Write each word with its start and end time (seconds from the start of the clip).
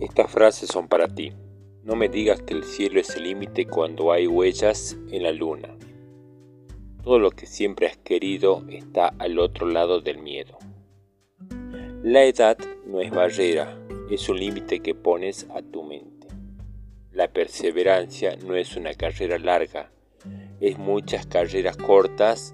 Estas 0.00 0.30
frases 0.30 0.68
son 0.68 0.88
para 0.88 1.08
ti. 1.08 1.32
No 1.82 1.96
me 1.96 2.08
digas 2.08 2.42
que 2.42 2.54
el 2.54 2.64
cielo 2.64 3.00
es 3.00 3.16
el 3.16 3.24
límite 3.24 3.66
cuando 3.66 4.12
hay 4.12 4.26
huellas 4.26 4.96
en 5.10 5.22
la 5.22 5.32
luna. 5.32 5.74
Todo 7.02 7.18
lo 7.18 7.30
que 7.30 7.46
siempre 7.46 7.86
has 7.86 7.96
querido 7.96 8.64
está 8.68 9.08
al 9.18 9.38
otro 9.38 9.68
lado 9.68 10.00
del 10.00 10.18
miedo. 10.18 10.58
La 12.02 12.24
edad 12.24 12.58
no 12.86 13.00
es 13.00 13.10
barrera, 13.10 13.78
es 14.10 14.28
un 14.28 14.38
límite 14.38 14.80
que 14.80 14.94
pones 14.94 15.46
a 15.54 15.62
tu 15.62 15.82
mente. 15.82 16.28
La 17.12 17.28
perseverancia 17.28 18.36
no 18.44 18.54
es 18.54 18.76
una 18.76 18.92
carrera 18.94 19.38
larga, 19.38 19.90
es 20.60 20.78
muchas 20.78 21.26
carreras 21.26 21.76
cortas 21.76 22.52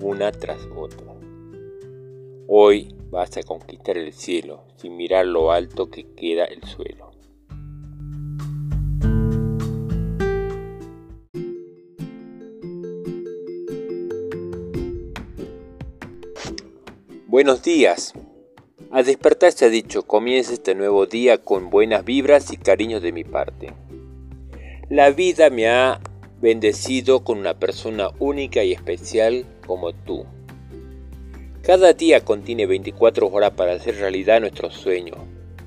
una 0.00 0.30
tras 0.30 0.68
otra. 0.76 1.06
Hoy 2.48 2.95
vas 3.10 3.36
a 3.36 3.42
conquistar 3.42 3.96
el 3.96 4.12
cielo 4.12 4.64
sin 4.76 4.96
mirar 4.96 5.26
lo 5.26 5.52
alto 5.52 5.90
que 5.90 6.04
queda 6.14 6.44
el 6.44 6.62
suelo. 6.64 7.10
Buenos 17.26 17.62
días. 17.62 18.14
Al 18.90 19.04
despertar 19.04 19.52
se 19.52 19.66
ha 19.66 19.68
dicho, 19.68 20.04
comienza 20.04 20.54
este 20.54 20.74
nuevo 20.74 21.06
día 21.06 21.38
con 21.38 21.68
buenas 21.70 22.04
vibras 22.04 22.50
y 22.52 22.56
cariños 22.56 23.02
de 23.02 23.12
mi 23.12 23.24
parte. 23.24 23.74
La 24.88 25.10
vida 25.10 25.50
me 25.50 25.68
ha 25.68 26.00
bendecido 26.40 27.24
con 27.24 27.38
una 27.38 27.58
persona 27.58 28.08
única 28.20 28.62
y 28.64 28.72
especial 28.72 29.44
como 29.66 29.92
tú. 29.92 30.24
Cada 31.66 31.94
día 31.94 32.24
contiene 32.24 32.64
24 32.64 33.26
horas 33.26 33.50
para 33.56 33.72
hacer 33.72 33.96
realidad 33.96 34.40
nuestro 34.40 34.70
sueño. 34.70 35.14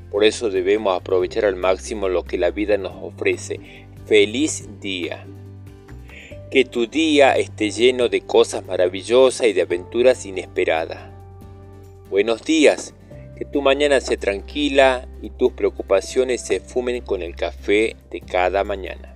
Por 0.09 0.23
eso 0.23 0.49
debemos 0.49 0.95
aprovechar 0.95 1.43
al 1.43 1.57
máximo 1.57 2.07
lo 2.07 2.23
que 2.23 2.37
la 2.37 2.51
vida 2.51 2.77
nos 2.77 2.93
ofrece. 3.03 3.59
Feliz 4.05 4.69
día. 4.79 5.27
Que 6.51 6.63
tu 6.63 6.87
día 6.87 7.33
esté 7.33 7.71
lleno 7.71 8.07
de 8.07 8.21
cosas 8.21 8.65
maravillosas 8.65 9.47
y 9.47 9.51
de 9.51 9.63
aventuras 9.63 10.25
inesperadas. 10.25 11.11
Buenos 12.09 12.45
días. 12.45 12.93
Que 13.37 13.43
tu 13.43 13.61
mañana 13.61 13.99
sea 13.99 14.15
tranquila 14.15 15.05
y 15.21 15.31
tus 15.31 15.51
preocupaciones 15.51 16.39
se 16.39 16.61
fumen 16.61 17.01
con 17.01 17.21
el 17.21 17.35
café 17.35 17.97
de 18.09 18.21
cada 18.21 18.63
mañana. 18.63 19.08